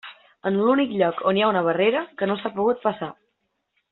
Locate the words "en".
0.49-0.55